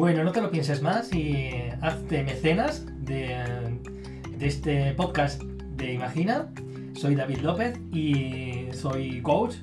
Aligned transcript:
Bueno, 0.00 0.24
no 0.24 0.32
te 0.32 0.40
lo 0.40 0.50
pienses 0.50 0.80
más 0.80 1.12
y 1.12 1.50
hazte 1.82 2.24
mecenas 2.24 2.86
de, 3.04 3.36
de 4.34 4.46
este 4.46 4.94
podcast 4.94 5.42
de 5.42 5.92
Imagina. 5.92 6.48
Soy 6.94 7.14
David 7.14 7.40
López 7.40 7.78
y 7.92 8.68
soy 8.72 9.20
coach 9.20 9.56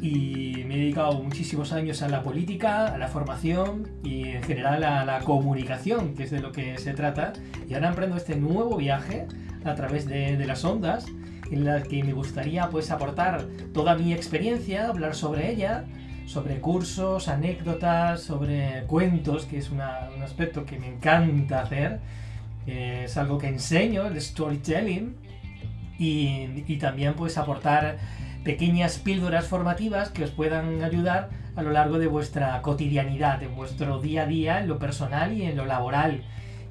y 0.00 0.64
me 0.66 0.76
he 0.76 0.78
dedicado 0.78 1.22
muchísimos 1.22 1.72
años 1.74 2.00
a 2.00 2.08
la 2.08 2.22
política, 2.22 2.86
a 2.86 2.96
la 2.96 3.08
formación 3.08 3.90
y 4.02 4.30
en 4.30 4.42
general 4.44 4.82
a 4.82 5.04
la 5.04 5.18
comunicación, 5.20 6.14
que 6.14 6.22
es 6.22 6.30
de 6.30 6.40
lo 6.40 6.50
que 6.50 6.78
se 6.78 6.94
trata. 6.94 7.34
Y 7.68 7.74
ahora 7.74 7.88
emprendo 7.90 8.16
este 8.16 8.34
nuevo 8.34 8.78
viaje 8.78 9.26
a 9.62 9.74
través 9.74 10.08
de, 10.08 10.38
de 10.38 10.46
las 10.46 10.64
ondas 10.64 11.04
en 11.50 11.66
la 11.66 11.82
que 11.82 12.02
me 12.02 12.14
gustaría 12.14 12.70
pues 12.70 12.90
aportar 12.90 13.44
toda 13.74 13.94
mi 13.94 14.14
experiencia, 14.14 14.88
hablar 14.88 15.14
sobre 15.14 15.50
ella, 15.50 15.84
sobre 16.28 16.60
cursos, 16.60 17.26
anécdotas, 17.28 18.22
sobre 18.22 18.84
cuentos, 18.86 19.46
que 19.46 19.58
es 19.58 19.70
un 19.70 19.80
aspecto 19.80 20.66
que 20.66 20.78
me 20.78 20.86
encanta 20.86 21.62
hacer. 21.62 22.00
Es 22.66 23.16
algo 23.16 23.38
que 23.38 23.48
enseño, 23.48 24.06
el 24.06 24.20
storytelling, 24.20 25.16
y, 25.98 26.76
también 26.76 27.14
pues 27.14 27.38
aportar 27.38 27.96
pequeñas 28.44 28.98
píldoras 28.98 29.46
formativas 29.46 30.10
que 30.10 30.22
os 30.22 30.30
puedan 30.30 30.84
ayudar 30.84 31.30
a 31.56 31.62
lo 31.62 31.72
largo 31.72 31.98
de 31.98 32.06
vuestra 32.06 32.60
cotidianidad, 32.60 33.42
en 33.42 33.56
vuestro 33.56 33.98
día 33.98 34.22
a 34.22 34.26
día, 34.26 34.60
en 34.60 34.68
lo 34.68 34.78
personal 34.78 35.32
y 35.32 35.42
en 35.44 35.56
lo 35.56 35.64
laboral. 35.64 36.24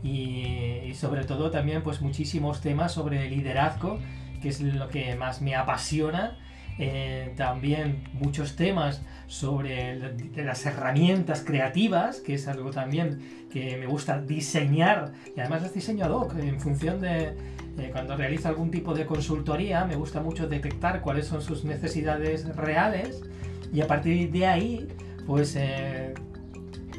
Y, 0.03 0.45
y 0.85 0.93
sobre 0.93 1.23
todo 1.25 1.49
también 1.49 1.81
pues 1.81 1.99
muchísimos 2.01 2.61
temas 2.61 2.91
sobre 2.91 3.27
liderazgo, 3.27 3.97
que 4.39 4.49
es 4.49 4.61
lo 4.61 4.87
que 4.87 5.15
más 5.15 5.41
me 5.41 5.55
apasiona 5.55 6.37
eh, 6.79 7.33
también 7.35 8.03
muchos 8.13 8.55
temas 8.55 9.01
sobre 9.25 9.99
las 10.35 10.65
herramientas 10.65 11.43
creativas, 11.43 12.19
que 12.19 12.35
es 12.35 12.47
algo 12.47 12.69
también 12.69 13.47
que 13.51 13.77
me 13.77 13.87
gusta 13.87 14.21
diseñar, 14.21 15.11
y 15.35 15.39
además 15.39 15.63
es 15.63 15.73
diseño 15.73 16.05
ad 16.05 16.11
hoc, 16.11 16.35
en 16.37 16.59
función 16.59 17.01
de 17.01 17.33
eh, 17.77 17.89
cuando 17.91 18.15
realizo 18.15 18.47
algún 18.47 18.71
tipo 18.71 18.93
de 18.93 19.05
consultoría, 19.05 19.85
me 19.85 19.95
gusta 19.95 20.21
mucho 20.21 20.47
detectar 20.47 21.01
cuáles 21.01 21.27
son 21.27 21.41
sus 21.41 21.65
necesidades 21.65 22.55
reales, 22.55 23.23
y 23.73 23.81
a 23.81 23.87
partir 23.87 24.31
de 24.31 24.45
ahí, 24.45 24.87
pues 25.25 25.55
eh, 25.55 26.13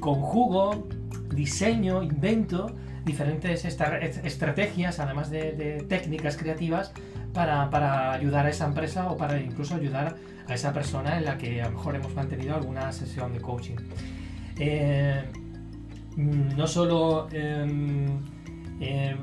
conjugo, 0.00 0.88
diseño, 1.34 2.02
invento 2.02 2.74
diferentes 3.04 3.64
estrategias, 3.64 4.98
además 5.00 5.30
de 5.30 5.84
técnicas 5.88 6.36
creativas, 6.36 6.92
para, 7.32 8.12
ayudar 8.12 8.46
a 8.46 8.50
esa 8.50 8.66
empresa 8.66 9.10
o 9.10 9.16
para 9.16 9.40
incluso 9.40 9.74
ayudar 9.74 10.16
a 10.46 10.54
esa 10.54 10.72
persona 10.72 11.18
en 11.18 11.24
la 11.24 11.36
que 11.36 11.62
a 11.62 11.66
lo 11.66 11.72
mejor 11.76 11.96
hemos 11.96 12.14
mantenido 12.14 12.54
alguna 12.54 12.90
sesión 12.92 13.32
de 13.32 13.40
coaching. 13.40 13.76
Eh, 14.58 15.22
no 16.16 16.66
solo 16.66 17.28
em, 17.30 18.06
em, 18.80 19.18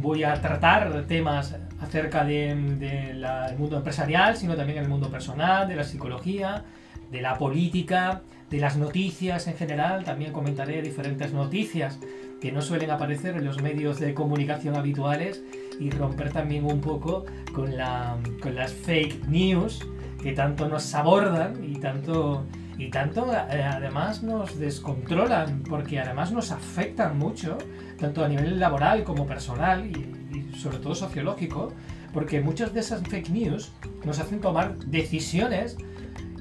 voy 0.00 0.22
a 0.22 0.34
tratar 0.40 1.04
temas 1.06 1.56
acerca 1.80 2.24
del 2.24 2.78
de, 2.78 3.54
mundo 3.58 3.76
empresarial, 3.76 4.36
sino 4.36 4.54
también 4.54 4.78
el 4.78 4.88
mundo 4.88 5.10
personal, 5.10 5.66
de 5.66 5.76
la 5.76 5.84
psicología, 5.84 6.62
de 7.10 7.20
la 7.20 7.36
política, 7.36 8.22
de 8.48 8.58
las 8.58 8.76
noticias 8.76 9.46
en 9.48 9.56
general. 9.56 10.04
También 10.04 10.32
comentaré 10.32 10.82
diferentes 10.82 11.32
noticias 11.32 11.98
que 12.40 12.52
no 12.52 12.62
suelen 12.62 12.90
aparecer 12.90 13.36
en 13.36 13.44
los 13.44 13.60
medios 13.62 13.98
de 13.98 14.14
comunicación 14.14 14.76
habituales 14.76 15.42
y 15.80 15.90
romper 15.90 16.30
también 16.30 16.66
un 16.66 16.80
poco 16.80 17.24
con, 17.52 17.76
la, 17.76 18.18
con 18.40 18.54
las 18.54 18.72
fake 18.72 19.26
news 19.26 19.80
que 20.22 20.32
tanto 20.32 20.68
nos 20.68 20.94
abordan 20.94 21.64
y 21.64 21.76
tanto, 21.76 22.44
y 22.78 22.90
tanto 22.90 23.32
eh, 23.32 23.62
además 23.62 24.22
nos 24.22 24.58
descontrolan, 24.58 25.62
porque 25.62 25.98
además 25.98 26.30
nos 26.30 26.52
afectan 26.52 27.18
mucho, 27.18 27.56
tanto 27.98 28.22
a 28.22 28.28
nivel 28.28 28.60
laboral 28.60 29.02
como 29.02 29.26
personal 29.26 29.86
y, 29.86 30.54
sobre 30.54 30.78
todo 30.78 30.94
sociológico, 30.94 31.72
porque 32.12 32.40
muchas 32.42 32.74
de 32.74 32.80
esas 32.80 33.02
fake 33.02 33.30
news 33.30 33.72
nos 34.04 34.18
hacen 34.18 34.40
tomar 34.40 34.76
decisiones 34.78 35.78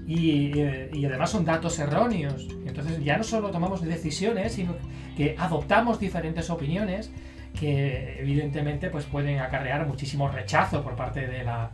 y, 0.06 0.52
eh, 0.60 0.90
y, 0.92 1.06
además 1.06 1.30
son 1.30 1.46
datos 1.46 1.80
erróneos. 1.80 2.48
Entonces 2.66 3.02
ya 3.02 3.18
no 3.18 3.24
solo 3.24 3.52
tomamos 3.52 3.82
decisiones, 3.82 4.54
sino 4.54 4.76
que 5.16 5.36
adoptamos 5.38 6.00
diferentes 6.00 6.50
opiniones 6.50 7.12
que 7.60 8.20
evidentemente 8.20 8.90
pues 8.90 9.06
pueden 9.06 9.40
acarrear 9.40 9.86
muchísimo 9.86 10.30
rechazo 10.30 10.82
por 10.82 10.96
parte 10.96 11.28
de 11.28 11.44
la, 11.44 11.72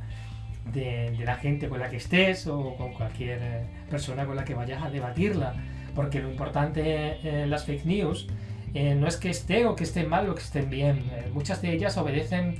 de, 0.73 1.15
la 1.23 1.35
gente 1.35 1.69
con 1.69 1.79
la 1.79 1.89
que 1.89 1.97
estés 1.97 2.47
o 2.47 2.75
con 2.75 2.93
cualquier 2.93 3.39
eh, 3.41 3.65
persona 3.89 4.25
con 4.25 4.35
la 4.35 4.43
que 4.43 4.55
vayas 4.55 4.81
a 4.81 4.89
debatirla. 4.89 5.53
Porque 5.93 6.19
lo 6.19 6.29
importante 6.29 7.19
en 7.23 7.49
las 7.49 7.65
fake 7.65 7.85
news 7.85 8.27
eh, 8.73 8.95
no 8.95 9.07
es 9.07 9.17
que 9.17 9.29
esté 9.29 9.65
o 9.65 9.75
que 9.75 9.83
estén 9.83 10.09
mal 10.09 10.27
o 10.29 10.35
que 10.35 10.41
estén 10.41 10.69
bien. 10.69 10.97
Eh, 11.13 11.29
muchas 11.33 11.61
de 11.61 11.71
ellas 11.71 11.97
obedecen 11.97 12.55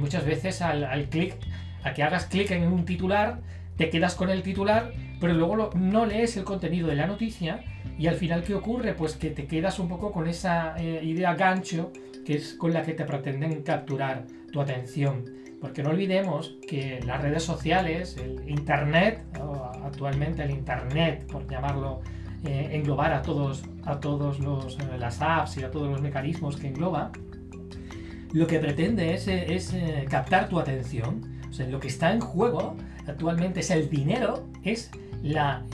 muchas 0.00 0.24
veces 0.24 0.62
al, 0.62 0.82
al 0.82 1.04
clic, 1.04 1.36
a 1.84 1.94
que 1.94 2.02
hagas 2.02 2.26
clic 2.26 2.50
en 2.50 2.64
un 2.64 2.84
titular, 2.84 3.38
te 3.76 3.88
quedas 3.88 4.16
con 4.16 4.30
el 4.30 4.42
titular, 4.42 4.92
pero 5.20 5.32
luego 5.32 5.70
no 5.76 6.06
lees 6.06 6.36
el 6.36 6.42
contenido 6.42 6.88
de 6.88 6.96
la 6.96 7.06
noticia 7.06 7.60
y 7.96 8.08
al 8.08 8.16
final 8.16 8.42
¿qué 8.42 8.56
ocurre? 8.56 8.94
Pues 8.94 9.14
que 9.14 9.30
te 9.30 9.46
quedas 9.46 9.78
un 9.78 9.88
poco 9.88 10.10
con 10.10 10.26
esa 10.26 10.74
idea 10.82 11.36
gancho 11.36 11.92
que 12.26 12.34
es 12.34 12.54
con 12.54 12.74
la 12.74 12.82
que 12.82 12.92
te 12.92 13.04
pretenden 13.04 13.62
capturar 13.62 14.26
tu 14.52 14.60
atención. 14.60 15.24
Porque 15.60 15.82
no 15.82 15.90
olvidemos 15.90 16.56
que 16.68 17.00
las 17.06 17.22
redes 17.22 17.44
sociales, 17.44 18.16
el 18.18 18.50
Internet, 18.50 19.22
actualmente 19.84 20.42
el 20.42 20.50
Internet, 20.50 21.24
por 21.30 21.48
llamarlo, 21.48 22.00
eh, 22.44 22.70
englobar 22.72 23.12
a 23.12 23.22
todos, 23.22 23.62
a 23.84 24.00
todos 24.00 24.40
los, 24.40 24.78
eh, 24.78 24.98
las 24.98 25.22
apps 25.22 25.56
y 25.58 25.62
a 25.62 25.70
todos 25.70 25.88
los 25.88 26.02
mecanismos 26.02 26.56
que 26.56 26.66
engloba, 26.68 27.12
lo 28.32 28.46
que 28.46 28.58
pretende 28.58 29.14
es, 29.14 29.28
es 29.28 29.72
eh, 29.72 30.04
captar 30.10 30.48
tu 30.48 30.58
atención. 30.58 31.38
O 31.48 31.52
sea, 31.52 31.66
lo 31.68 31.78
que 31.78 31.88
está 31.88 32.12
en 32.12 32.20
juego 32.20 32.76
actualmente 33.06 33.60
es 33.60 33.70
el 33.70 33.88
dinero, 33.88 34.48
es 34.64 34.90
la, 35.22 35.64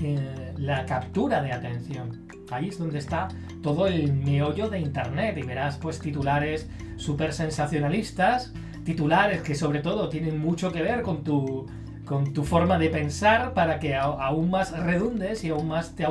la 0.58 0.84
captura 0.84 1.42
de 1.42 1.50
atención. 1.50 2.28
Ahí 2.50 2.68
es 2.68 2.78
donde 2.78 2.98
está 2.98 3.28
todo 3.62 3.86
el 3.86 4.12
meollo 4.12 4.68
de 4.68 4.80
Internet 4.80 5.38
y 5.38 5.42
verás 5.42 5.78
pues 5.78 5.98
titulares 5.98 6.68
súper 6.96 7.32
sensacionalistas, 7.32 8.52
titulares 8.84 9.42
que 9.42 9.54
sobre 9.54 9.80
todo 9.80 10.08
tienen 10.08 10.38
mucho 10.38 10.72
que 10.72 10.82
ver 10.82 11.02
con 11.02 11.24
tu, 11.24 11.66
con 12.04 12.32
tu 12.32 12.44
forma 12.44 12.78
de 12.78 12.90
pensar 12.90 13.54
para 13.54 13.78
que 13.78 13.96
aún 13.96 14.50
más 14.50 14.76
redundes 14.78 15.44
y 15.44 15.50
aún 15.50 15.68
más 15.68 15.94
te, 15.94 16.04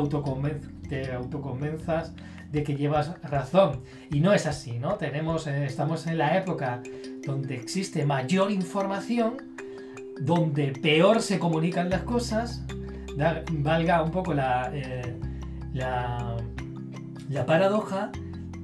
te 0.89 1.11
autoconvenzas 1.11 2.13
de 2.51 2.63
que 2.63 2.75
llevas 2.75 3.21
razón. 3.23 3.81
Y 4.09 4.19
no 4.19 4.33
es 4.33 4.45
así, 4.45 4.77
¿no? 4.77 4.95
Tenemos, 4.95 5.47
eh, 5.47 5.65
estamos 5.65 6.07
en 6.07 6.17
la 6.17 6.37
época 6.37 6.81
donde 7.25 7.55
existe 7.55 8.05
mayor 8.05 8.51
información, 8.51 9.37
donde 10.19 10.73
peor 10.81 11.21
se 11.21 11.39
comunican 11.39 11.89
las 11.89 12.03
cosas, 12.03 12.63
valga 13.51 14.03
un 14.03 14.11
poco 14.11 14.33
la, 14.33 14.69
eh, 14.73 15.17
la 15.73 16.37
la 17.31 17.45
paradoja, 17.45 18.11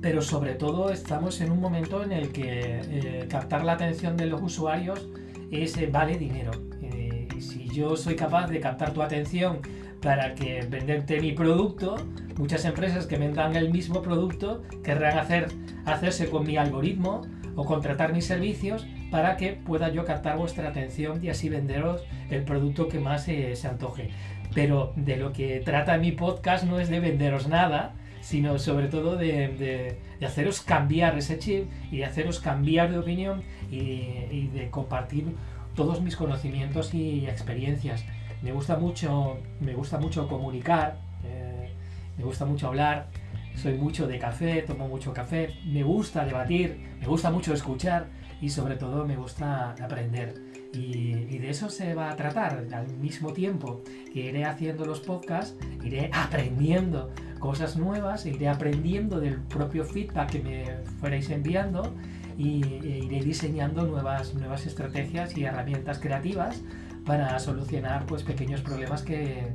pero 0.01 0.22
sobre 0.22 0.53
todo 0.53 0.90
estamos 0.91 1.40
en 1.40 1.51
un 1.51 1.62
momento 1.62 2.03
en 2.03 2.12
el 2.12 2.34
que 2.34 2.81
eh, 2.84 3.28
captar 3.29 3.63
la 3.63 3.73
atención 3.73 4.18
de 4.18 4.25
los 4.25 4.41
usuarios 4.41 5.07
es, 5.50 5.78
eh, 5.78 5.88
vale 5.90 6.18
dinero. 6.18 6.51
Eh, 6.81 7.29
si 7.40 7.69
yo 7.69 7.95
soy 7.95 8.18
capaz 8.18 8.47
de 8.47 8.59
captar 8.59 8.91
tu 8.94 9.01
atención 9.01 9.59
para 10.01 10.35
que 10.35 10.68
venderte 10.69 11.22
mi 11.22 11.31
producto, 11.31 11.95
muchas 12.38 12.66
empresas 12.66 13.07
que 13.07 13.18
vendan 13.18 13.56
el 13.56 13.72
mismo 13.72 14.01
producto 14.01 14.63
querrán 14.84 15.18
hacer, 15.18 15.47
hacerse 15.85 16.29
con 16.29 16.45
mi 16.45 16.57
algoritmo 16.57 17.22
o 17.56 17.63
contratar 17.63 18.12
mis 18.12 18.25
servicios 18.25 18.85
para 19.09 19.38
que 19.38 19.53
pueda 19.53 19.89
yo 19.89 20.03
captar 20.03 20.38
vuestra 20.38 20.68
atención 20.68 21.24
y 21.24 21.29
así 21.29 21.47
venderos 21.47 22.03
el 22.29 22.44
producto 22.44 22.89
que 22.89 23.00
más 23.00 23.24
se 23.24 23.56
antoje. 23.68 24.12
Pero 24.57 24.92
de 24.95 25.18
lo 25.18 25.33
que 25.33 25.59
trata 25.63 26.00
mi 26.00 26.13
podcast 26.13 26.63
no 26.63 26.80
es 26.80 26.89
de 26.89 27.00
venderos 27.00 27.48
nada, 27.48 27.94
sino 28.21 28.57
sobre 28.57 28.88
todo 28.88 29.15
de, 29.15 30.00
haceros 30.25 30.62
cambiar 30.62 31.15
ese 31.15 31.38
chip 31.38 31.69
y 31.92 31.98
de 31.98 32.06
haceros 32.06 32.39
cambiar 32.39 32.89
de 32.89 32.98
opinión 32.98 33.44
y, 33.69 34.48
de 34.48 34.68
compartir 34.71 35.36
todos 35.75 36.01
mis 36.01 36.15
conocimientos 36.15 36.95
y 36.95 37.27
experiencias. 37.27 38.04
Me 38.42 38.51
gusta 38.51 38.77
mucho, 38.77 39.38
me 39.59 39.75
gusta 39.75 40.00
mucho 40.00 40.27
comunicar, 40.27 40.98
eh, 41.24 41.69
me 42.18 42.24
gusta 42.24 42.45
mucho 42.45 42.69
hablar, 42.69 43.10
soy 43.53 43.77
mucho 43.77 44.07
de 44.07 44.18
café, 44.18 44.63
tomo 44.63 44.88
mucho 44.88 45.13
café, 45.13 45.53
me 45.68 45.83
gusta 45.83 46.25
debatir, 46.25 46.95
me 47.00 47.06
gusta 47.06 47.30
mucho 47.30 47.53
escuchar 47.53 48.07
y 48.42 48.50
sobre 48.50 48.75
todo 48.75 49.06
me 49.06 49.18
gusta 49.18 49.75
aprender. 49.80 50.47
Y, 50.77 51.25
y, 51.29 51.38
de 51.39 51.50
eso 51.50 51.69
se 51.69 51.95
va 51.95 52.12
a 52.12 52.15
tratar. 52.15 52.68
Al 52.71 52.88
mismo 52.97 53.33
tiempo 53.33 53.81
que 54.13 54.19
iré 54.19 54.45
haciendo 54.45 54.85
los 54.85 55.00
podcasts, 55.00 55.57
iré 55.83 56.12
aprendiendo 56.13 57.12
cosas 57.39 57.77
nuevas, 57.77 58.25
iré 58.25 58.47
aprendiendo 58.47 59.19
del 59.19 59.39
propio 59.39 59.83
feedback 59.83 60.31
que 60.31 60.39
me 60.39 60.65
fuerais 61.00 61.29
enviando 61.29 61.94
y 62.38 62.63
e 62.63 63.00
iré 63.06 63.21
diseñando 63.21 63.85
nuevas, 63.85 64.33
nuevas 64.35 64.65
estrategias 64.65 65.35
y 65.35 65.45
herramientas 65.45 66.00
creativas 66.00 66.62
para 67.06 67.39
solucionar 67.39 68.06
pues, 68.06 68.24
pequeños 68.24 68.62
problemas 68.62 69.01
que, 69.01 69.47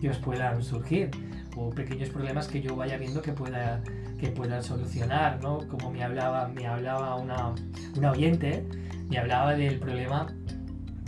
que 0.00 0.10
os 0.10 0.18
puedan 0.18 0.62
surgir. 0.62 1.10
o 1.56 1.70
pequeños 1.70 2.10
problemas 2.10 2.46
que 2.46 2.62
yo 2.62 2.76
vaya 2.76 2.96
viendo 2.96 3.20
que 3.22 3.32
pueda 3.32 3.82
que 4.20 4.28
puedan 4.28 4.62
solucionar, 4.62 5.42
¿no? 5.42 5.66
Como 5.66 5.90
me 5.90 6.04
hablaba, 6.04 6.46
me 6.46 6.66
hablaba 6.66 7.16
una, 7.16 7.54
una 7.96 8.10
oyente, 8.12 8.64
me 9.08 9.18
hablaba 9.18 9.54
del 9.54 9.78
problema 9.78 10.26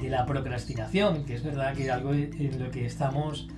de 0.03 0.11
la 0.11 0.27
procrastinación, 0.27 1.25
que 1.25 1.35
es 1.35 1.45
verdad 1.45 1.75
que 1.75 1.85
es 1.85 1.91
algo 1.91 2.13
en 2.13 2.59
lo 2.63 2.71
que 2.71 2.85
estamos, 2.85 3.49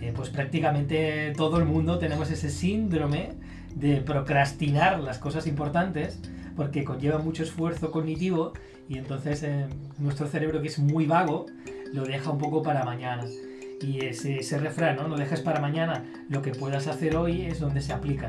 eh, 0.00 0.12
pues 0.14 0.30
prácticamente 0.30 1.32
todo 1.36 1.58
el 1.58 1.64
mundo 1.64 1.98
tenemos 1.98 2.30
ese 2.30 2.50
síndrome 2.50 3.34
de 3.74 3.98
procrastinar 3.98 5.00
las 5.00 5.18
cosas 5.18 5.46
importantes, 5.46 6.18
porque 6.56 6.84
conlleva 6.84 7.18
mucho 7.18 7.42
esfuerzo 7.42 7.90
cognitivo 7.90 8.52
y 8.88 8.98
entonces 8.98 9.42
eh, 9.42 9.66
nuestro 9.98 10.26
cerebro 10.26 10.60
que 10.60 10.68
es 10.68 10.78
muy 10.78 11.06
vago 11.06 11.46
lo 11.92 12.04
deja 12.04 12.30
un 12.30 12.38
poco 12.38 12.62
para 12.62 12.84
mañana. 12.84 13.24
Y 13.80 14.04
ese, 14.04 14.38
ese 14.38 14.58
refrán, 14.58 14.96
¿no? 14.96 15.08
Lo 15.08 15.16
dejes 15.16 15.40
para 15.40 15.60
mañana, 15.60 16.04
lo 16.28 16.40
que 16.40 16.52
puedas 16.52 16.86
hacer 16.86 17.16
hoy 17.16 17.42
es 17.42 17.58
donde 17.58 17.80
se 17.80 17.92
aplica 17.92 18.26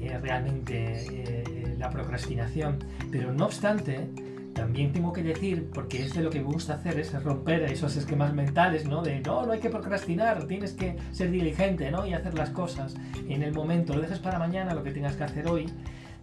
eh, 0.00 0.18
realmente 0.20 1.44
la 1.78 1.90
procrastinación. 1.90 2.78
Pero 3.10 3.32
no 3.32 3.44
obstante, 3.44 4.08
también 4.54 4.92
tengo 4.92 5.12
que 5.12 5.22
decir, 5.22 5.68
porque 5.74 6.02
es 6.02 6.14
de 6.14 6.22
lo 6.22 6.30
que 6.30 6.38
me 6.38 6.46
gusta 6.46 6.74
hacer, 6.74 6.98
es 6.98 7.12
romper 7.22 7.62
esos 7.64 7.96
esquemas 7.96 8.32
mentales, 8.32 8.86
¿no? 8.86 9.02
De 9.02 9.20
no, 9.20 9.44
no 9.44 9.52
hay 9.52 9.60
que 9.60 9.68
procrastinar, 9.68 10.46
tienes 10.46 10.72
que 10.72 10.96
ser 11.10 11.30
diligente, 11.30 11.90
¿no? 11.90 12.06
Y 12.06 12.14
hacer 12.14 12.34
las 12.34 12.50
cosas 12.50 12.94
en 13.28 13.42
el 13.42 13.52
momento, 13.52 13.94
lo 13.94 14.00
dejes 14.00 14.20
para 14.20 14.38
mañana 14.38 14.74
lo 14.74 14.82
que 14.82 14.92
tengas 14.92 15.16
que 15.16 15.24
hacer 15.24 15.48
hoy. 15.48 15.66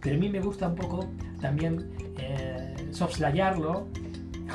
Pero 0.00 0.16
a 0.16 0.18
mí 0.18 0.28
me 0.28 0.40
gusta 0.40 0.66
un 0.66 0.74
poco 0.74 1.08
también 1.40 1.90
eh, 2.18 2.74
soslayarlo, 2.90 3.86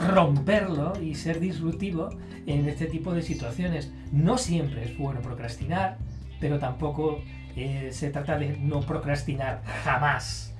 romperlo 0.07 0.93
y 1.01 1.15
ser 1.15 1.39
disruptivo 1.39 2.09
en 2.45 2.67
este 2.67 2.87
tipo 2.87 3.13
de 3.13 3.21
situaciones. 3.21 3.93
No 4.11 4.37
siempre 4.37 4.83
es 4.83 4.97
bueno 4.97 5.21
procrastinar, 5.21 5.97
pero 6.39 6.59
tampoco 6.59 7.21
eh, 7.55 7.89
se 7.91 8.09
trata 8.09 8.37
de 8.37 8.57
no 8.57 8.81
procrastinar 8.81 9.63
jamás. 9.83 10.53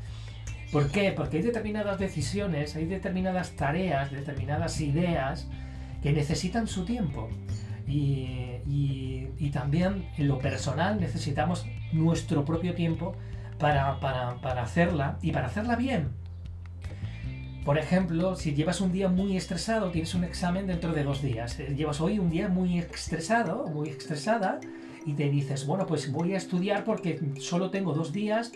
¿Por 0.72 0.92
qué? 0.92 1.14
Porque 1.14 1.38
hay 1.38 1.44
determinadas 1.44 1.98
decisiones, 1.98 2.76
hay 2.76 2.86
determinadas 2.86 3.52
tareas, 3.52 4.12
determinadas 4.12 4.82
ideas 4.82 5.48
que 6.04 6.12
necesitan 6.12 6.68
su 6.68 6.86
tiempo. 6.86 7.30
Y, 7.88 8.36
también 9.54 10.08
en 10.18 10.28
lo 10.28 10.38
personal 10.38 11.00
necesitamos 11.00 11.66
nuestro 11.92 12.46
propio 12.46 12.76
tiempo 12.76 13.16
para, 13.58 14.00
para, 14.00 14.62
hacerla 14.62 15.18
y 15.22 15.32
para 15.32 15.48
hacerla 15.48 15.76
bien. 15.76 16.10
Por 17.66 17.80
ejemplo, 17.80 18.36
si 18.36 18.54
llevas 18.54 18.82
un 18.82 18.92
día 18.92 19.08
muy 19.08 19.36
estresado, 19.36 19.90
tienes 19.90 20.14
un 20.14 20.24
examen 20.26 20.68
dentro 20.68 20.94
de 20.94 21.04
dos 21.04 21.22
días. 21.24 21.60
Eh, 21.60 21.74
llevas 21.76 22.02
hoy 22.02 22.20
un 22.20 22.30
día 22.30 22.50
muy 22.50 22.78
estresado, 22.78 23.66
muy 23.68 23.90
estresada, 23.90 24.60
y 25.06 25.14
te 25.14 25.30
dices, 25.30 25.66
bueno, 25.66 25.88
pues 25.88 26.12
voy 26.12 26.34
a 26.34 26.38
estudiar 26.38 26.84
porque 26.84 27.20
solo 27.40 27.72
tengo 27.72 27.94
dos 27.94 28.12
días 28.12 28.52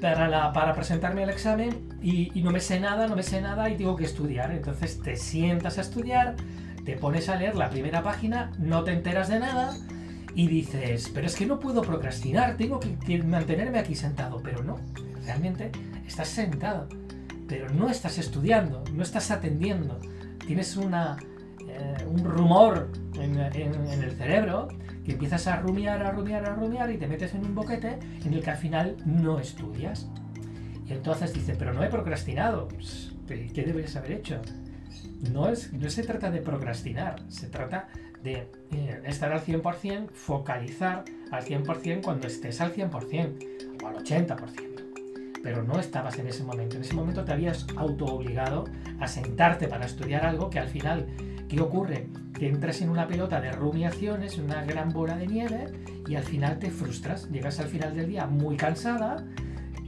para, 0.00 0.52
para 0.52 0.74
presentarme 0.74 1.22
al 1.22 1.30
examen 1.30 1.88
y, 2.02 2.30
no 2.42 2.50
me 2.50 2.60
sé 2.60 2.80
nada, 2.80 3.06
no 3.06 3.16
me 3.16 3.22
sé 3.22 3.40
nada 3.40 3.70
y 3.70 3.76
tengo 3.76 3.96
que 3.96 4.04
estudiar. 4.04 4.50
Entonces 4.52 5.00
te 5.00 5.16
sientas 5.16 5.78
a 5.78 5.82
estudiar, 5.82 6.36
te 6.84 6.96
pones 6.96 7.28
a 7.28 7.36
leer 7.36 7.54
la 7.54 7.70
primera 7.70 8.02
página, 8.02 8.52
no 8.58 8.84
te 8.84 8.92
enteras 8.92 9.28
de 9.28 9.40
nada 9.40 9.76
y 10.34 10.48
dices, 10.48 11.10
pero 11.12 11.26
es 11.26 11.36
que 11.36 11.46
no 11.46 11.60
puedo 11.60 11.82
procrastinar, 11.82 12.56
tengo 12.56 12.80
que, 12.80 13.22
mantenerme 13.22 13.78
aquí 13.78 13.94
sentado. 13.94 14.40
Pero 14.42 14.62
no, 14.62 14.78
realmente 15.24 15.70
estás 16.06 16.28
sentado, 16.28 16.88
pero 17.48 17.68
no 17.70 17.88
estás 17.88 18.18
estudiando, 18.18 18.84
no 18.92 19.02
estás 19.02 19.30
atendiendo. 19.30 20.00
Tienes 20.46 20.76
una, 20.76 21.16
eh, 21.68 22.04
un 22.06 22.24
rumor 22.24 22.90
en 23.14 23.38
el 23.38 24.12
cerebro 24.16 24.68
que 25.04 25.12
empiezas 25.12 25.46
a 25.46 25.56
rumiar, 25.56 26.02
a 26.02 26.10
rumiar, 26.12 26.44
a 26.46 26.54
rumiar 26.54 26.90
y 26.90 26.98
te 26.98 27.06
metes 27.06 27.34
en 27.34 27.44
un 27.44 27.54
boquete 27.54 27.98
en 28.24 28.34
el 28.34 28.42
que 28.42 28.50
al 28.50 28.56
final 28.56 28.96
no 29.04 29.38
estudias. 29.38 30.08
Y 30.86 30.92
entonces 30.92 31.32
dice, 31.32 31.54
pero 31.58 31.72
no 31.72 31.82
he 31.82 31.88
procrastinado. 31.88 32.68
¿Qué 33.26 33.62
deberías 33.64 33.96
haber 33.96 34.12
hecho? 34.12 34.40
No, 35.32 35.48
es, 35.48 35.72
no 35.72 35.88
se 35.88 36.02
trata 36.02 36.30
de 36.30 36.40
procrastinar, 36.40 37.22
se 37.28 37.48
trata 37.48 37.88
de 38.22 38.48
eh, 38.70 39.02
estar 39.04 39.32
al 39.32 39.40
100%, 39.40 40.10
focalizar 40.10 41.04
al 41.30 41.44
100% 41.44 42.02
cuando 42.02 42.26
estés 42.26 42.60
al 42.60 42.74
100% 42.74 43.82
o 43.82 43.86
al 43.88 43.96
80%. 43.96 45.40
Pero 45.42 45.62
no 45.64 45.80
estabas 45.80 46.18
en 46.18 46.28
ese 46.28 46.44
momento. 46.44 46.76
En 46.76 46.82
ese 46.82 46.94
momento 46.94 47.24
te 47.24 47.32
habías 47.32 47.66
auto 47.76 48.04
obligado 48.04 48.64
a 49.00 49.08
sentarte 49.08 49.66
para 49.66 49.86
estudiar 49.86 50.24
algo 50.24 50.50
que 50.50 50.60
al 50.60 50.68
final, 50.68 51.08
¿qué 51.48 51.60
ocurre? 51.60 52.06
Entras 52.48 52.80
en 52.80 52.88
una 52.88 53.06
pelota 53.06 53.40
de 53.40 53.52
rumiaciones, 53.52 54.38
una 54.38 54.64
gran 54.64 54.90
bola 54.90 55.16
de 55.16 55.26
nieve, 55.26 55.66
y 56.06 56.14
al 56.14 56.24
final 56.24 56.58
te 56.58 56.70
frustras. 56.70 57.30
Llegas 57.30 57.60
al 57.60 57.68
final 57.68 57.94
del 57.94 58.08
día 58.08 58.26
muy 58.26 58.56
cansada 58.56 59.24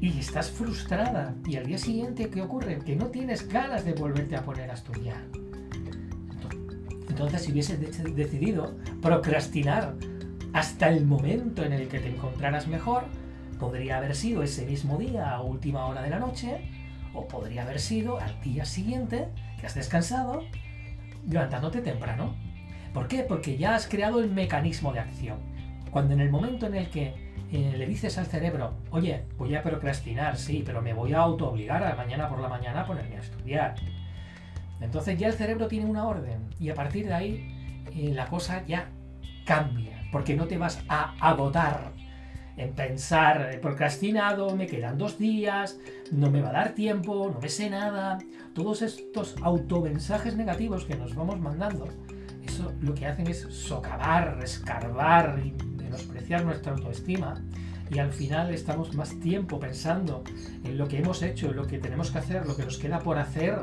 y 0.00 0.18
estás 0.18 0.50
frustrada. 0.50 1.34
Y 1.46 1.56
al 1.56 1.66
día 1.66 1.78
siguiente, 1.78 2.28
¿qué 2.28 2.42
ocurre? 2.42 2.78
Que 2.78 2.96
no 2.96 3.06
tienes 3.06 3.48
ganas 3.48 3.84
de 3.84 3.94
volverte 3.94 4.36
a 4.36 4.42
poner 4.42 4.70
a 4.70 4.74
estudiar. 4.74 5.22
Entonces, 7.08 7.42
si 7.42 7.52
hubieses 7.52 7.78
decidido 8.14 8.74
procrastinar 9.00 9.94
hasta 10.52 10.88
el 10.88 11.06
momento 11.06 11.64
en 11.64 11.72
el 11.72 11.88
que 11.88 12.00
te 12.00 12.08
encontraras 12.08 12.66
mejor, 12.66 13.04
podría 13.58 13.98
haber 13.98 14.14
sido 14.14 14.42
ese 14.42 14.66
mismo 14.66 14.98
día 14.98 15.30
a 15.30 15.40
última 15.40 15.86
hora 15.86 16.02
de 16.02 16.10
la 16.10 16.18
noche, 16.18 16.68
o 17.14 17.26
podría 17.28 17.62
haber 17.62 17.80
sido 17.80 18.18
al 18.18 18.40
día 18.40 18.64
siguiente 18.64 19.28
que 19.60 19.66
has 19.66 19.74
descansado 19.74 20.42
levantándote 21.28 21.80
temprano. 21.80 22.34
¿Por 22.94 23.08
qué? 23.08 23.24
Porque 23.24 23.58
ya 23.58 23.74
has 23.74 23.88
creado 23.88 24.20
el 24.20 24.30
mecanismo 24.30 24.92
de 24.92 25.00
acción. 25.00 25.38
Cuando 25.90 26.14
en 26.14 26.20
el 26.20 26.30
momento 26.30 26.66
en 26.66 26.76
el 26.76 26.88
que 26.88 27.12
eh, 27.52 27.74
le 27.76 27.86
dices 27.86 28.16
al 28.18 28.26
cerebro, 28.26 28.74
oye, 28.90 29.24
voy 29.36 29.54
a 29.56 29.62
procrastinar, 29.62 30.36
sí, 30.36 30.62
pero 30.64 30.80
me 30.80 30.94
voy 30.94 31.12
a 31.12 31.18
auto-obligar 31.18 31.82
a 31.82 31.96
mañana 31.96 32.28
por 32.28 32.38
la 32.38 32.48
mañana 32.48 32.82
a 32.82 32.86
ponerme 32.86 33.16
a 33.16 33.20
estudiar. 33.20 33.74
Entonces 34.80 35.18
ya 35.18 35.26
el 35.26 35.34
cerebro 35.34 35.66
tiene 35.66 35.86
una 35.86 36.06
orden 36.06 36.48
y 36.60 36.70
a 36.70 36.74
partir 36.74 37.06
de 37.06 37.14
ahí 37.14 37.82
eh, 37.94 38.12
la 38.14 38.26
cosa 38.26 38.64
ya 38.64 38.88
cambia, 39.44 40.00
porque 40.12 40.36
no 40.36 40.46
te 40.46 40.56
vas 40.56 40.82
a 40.88 41.14
agotar 41.20 41.92
en 42.56 42.72
pensar, 42.74 43.50
he 43.52 43.58
procrastinado, 43.58 44.54
me 44.54 44.66
quedan 44.66 44.98
dos 44.98 45.18
días, 45.18 45.78
no 46.12 46.30
me 46.30 46.40
va 46.40 46.50
a 46.50 46.52
dar 46.52 46.70
tiempo, 46.70 47.30
no 47.32 47.40
me 47.40 47.48
sé 47.48 47.68
nada. 47.68 48.18
Todos 48.54 48.82
estos 48.82 49.34
automensajes 49.42 50.36
negativos 50.36 50.84
que 50.84 50.94
nos 50.94 51.14
vamos 51.16 51.40
mandando, 51.40 51.88
eso 52.46 52.72
lo 52.80 52.94
que 52.94 53.06
hacen 53.06 53.26
es 53.26 53.40
socavar, 53.50 54.38
escarbar 54.42 55.38
menospreciar 55.76 56.44
nuestra 56.44 56.72
autoestima. 56.72 57.42
Y 57.90 57.98
al 57.98 58.12
final 58.12 58.52
estamos 58.52 58.94
más 58.94 59.18
tiempo 59.20 59.60
pensando 59.60 60.24
en 60.64 60.78
lo 60.78 60.88
que 60.88 60.98
hemos 60.98 61.22
hecho, 61.22 61.50
en 61.50 61.56
lo 61.56 61.66
que 61.66 61.78
tenemos 61.78 62.10
que 62.10 62.18
hacer, 62.18 62.46
lo 62.46 62.56
que 62.56 62.64
nos 62.64 62.78
queda 62.78 62.98
por 63.00 63.18
hacer, 63.18 63.58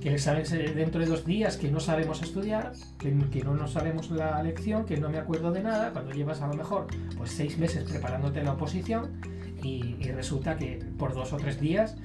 que 0.00 0.10
el 0.10 0.14
examen 0.16 0.44
dentro 0.74 1.00
de 1.00 1.06
dos 1.06 1.24
días, 1.24 1.56
que 1.56 1.70
no 1.70 1.80
sabemos 1.80 2.22
estudiar, 2.22 2.72
que, 2.98 3.10
no 3.10 3.66
sabemos 3.66 4.10
la 4.10 4.42
lección, 4.42 4.84
que 4.84 4.98
no 4.98 5.08
me 5.08 5.18
acuerdo 5.18 5.52
de 5.52 5.62
nada, 5.62 5.92
cuando 5.92 6.12
llevas 6.12 6.42
a 6.42 6.48
lo 6.48 6.54
mejor 6.54 6.86
pues 7.16 7.30
seis 7.30 7.58
meses 7.58 7.84
preparándote 7.84 8.42
la 8.42 8.52
oposición 8.52 9.20
y, 9.62 9.94
resulta 10.12 10.56
que 10.56 10.84
por 10.98 11.14
dos 11.14 11.32
o 11.32 11.36
tres 11.36 11.60
días 11.60 11.96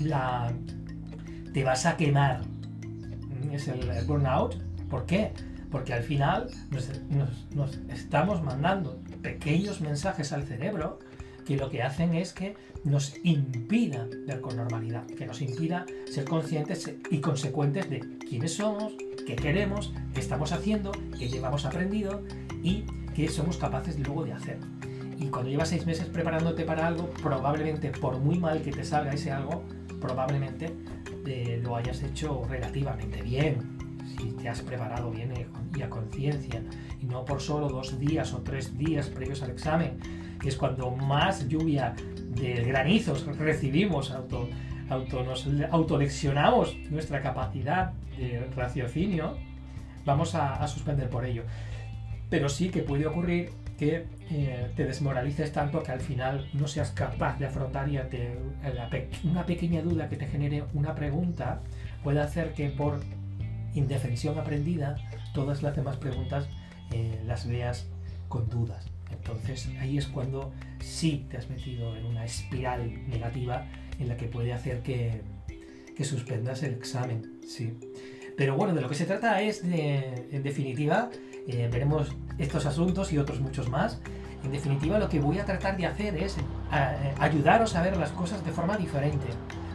la, 0.00 0.52
te 1.52 1.64
vas 1.64 1.86
a 1.86 1.96
quemar. 1.96 2.42
Es 3.52 3.68
el, 3.68 3.90
burnout. 4.06 4.56
¿Por 4.88 5.06
qué? 5.06 5.32
Porque 5.70 5.92
al 5.92 6.02
final 6.02 6.48
nos 7.50 7.78
estamos 7.88 8.42
mandando 8.42 9.00
pequeños 9.22 9.80
mensajes 9.80 10.32
al 10.32 10.44
cerebro 10.44 10.98
que 11.46 11.56
lo 11.56 11.70
que 11.70 11.82
hacen 11.82 12.14
es 12.14 12.32
que 12.32 12.54
nos 12.84 13.14
impida 13.24 14.06
ver 14.26 14.40
con 14.40 14.56
normalidad, 14.56 15.06
que 15.06 15.26
nos 15.26 15.42
impida 15.42 15.84
ser 16.10 16.24
conscientes 16.24 16.92
y 17.10 17.20
consecuentes 17.20 17.90
de 17.90 18.00
quiénes 18.18 18.54
somos, 18.54 18.92
qué 19.26 19.36
queremos, 19.36 19.92
qué 20.14 20.20
estamos 20.20 20.52
haciendo, 20.52 20.92
qué 21.18 21.28
llevamos 21.28 21.64
aprendido 21.64 22.22
y 22.62 22.84
qué 23.14 23.28
somos 23.28 23.56
capaces 23.56 23.98
luego 23.98 24.24
de 24.24 24.32
hacer. 24.32 24.58
Y 25.18 25.26
cuando 25.26 25.50
llevas 25.50 25.68
seis 25.68 25.84
meses 25.86 26.06
preparándote 26.06 26.64
para 26.64 26.86
algo, 26.86 27.10
probablemente 27.22 27.90
por 27.90 28.18
muy 28.18 28.38
mal 28.38 28.62
que 28.62 28.70
te 28.70 28.84
salga 28.84 29.12
ese 29.12 29.30
algo, 29.30 29.62
probablemente 30.00 30.74
eh, 31.26 31.60
lo 31.62 31.76
hayas 31.76 32.02
hecho 32.02 32.44
relativamente 32.48 33.20
bien, 33.22 33.76
si 34.16 34.32
te 34.32 34.48
has 34.48 34.62
preparado 34.62 35.10
bien 35.10 35.32
y 35.76 35.82
a 35.82 35.90
conciencia, 35.90 36.62
y 37.00 37.06
no 37.06 37.24
por 37.24 37.40
solo 37.40 37.68
dos 37.68 37.98
días 37.98 38.32
o 38.32 38.38
tres 38.38 38.76
días 38.76 39.08
previos 39.08 39.42
al 39.42 39.50
examen, 39.50 39.98
que 40.40 40.48
es 40.48 40.56
cuando 40.56 40.90
más 40.90 41.48
lluvia 41.48 41.94
de 42.30 42.64
granizos 42.64 43.26
recibimos, 43.36 44.10
auto, 44.10 44.48
auto, 44.88 45.22
nos 45.22 45.46
autoleccionamos 45.70 46.76
nuestra 46.90 47.20
capacidad 47.20 47.92
de 48.16 48.46
raciocinio, 48.56 49.36
vamos 50.04 50.34
a, 50.34 50.66
suspender 50.66 51.08
por 51.08 51.24
ello. 51.24 51.44
Pero 52.28 52.48
sí 52.48 52.70
que 52.70 52.82
puede 52.82 53.06
ocurrir 53.06 53.50
que 53.76 54.06
eh, 54.30 54.70
te 54.76 54.84
desmoralices 54.84 55.52
tanto 55.52 55.82
que 55.82 55.90
al 55.90 56.00
final 56.00 56.48
no 56.52 56.68
seas 56.68 56.90
capaz 56.90 57.38
de 57.38 57.46
afrontar 57.46 57.88
y 57.88 57.96
ante 57.96 58.36
una 59.24 59.46
pequeña 59.46 59.82
duda 59.82 60.08
que 60.08 60.16
te 60.16 60.26
genere 60.26 60.64
una 60.74 60.94
pregunta 60.94 61.62
puede 62.04 62.20
hacer 62.20 62.52
que 62.52 62.68
por 62.68 63.00
indefensión 63.74 64.38
aprendida 64.38 64.96
todas 65.34 65.62
las 65.62 65.76
demás 65.76 65.96
preguntas 65.96 66.48
eh, 66.92 67.22
las 67.26 67.46
veas 67.46 67.86
con 68.28 68.48
dudas. 68.48 68.86
Entonces 69.10 69.68
ahí 69.80 69.98
es 69.98 70.06
cuando 70.06 70.52
sí 70.80 71.26
te 71.30 71.36
has 71.36 71.48
metido 71.50 71.96
en 71.96 72.06
una 72.06 72.24
espiral 72.24 73.08
negativa 73.08 73.66
en 73.98 74.08
la 74.08 74.16
que 74.16 74.26
puede 74.26 74.52
hacer 74.52 74.82
que, 74.82 75.22
que 75.96 76.04
suspendas 76.04 76.62
el 76.62 76.74
examen. 76.74 77.40
Sí. 77.46 77.76
Pero 78.36 78.56
bueno, 78.56 78.74
de 78.74 78.80
lo 78.80 78.88
que 78.88 78.94
se 78.94 79.04
trata 79.04 79.42
es 79.42 79.68
de, 79.68 80.28
en 80.30 80.42
definitiva, 80.42 81.10
eh, 81.46 81.68
veremos 81.70 82.14
estos 82.38 82.64
asuntos 82.66 83.12
y 83.12 83.18
otros 83.18 83.40
muchos 83.40 83.68
más. 83.68 84.00
En 84.42 84.52
definitiva, 84.52 84.98
lo 84.98 85.08
que 85.08 85.20
voy 85.20 85.38
a 85.38 85.44
tratar 85.44 85.76
de 85.76 85.86
hacer 85.86 86.16
es 86.16 86.38
eh, 86.38 87.14
ayudaros 87.18 87.76
a 87.76 87.82
ver 87.82 87.96
las 87.96 88.10
cosas 88.12 88.42
de 88.44 88.50
forma 88.52 88.76
diferente, 88.76 89.26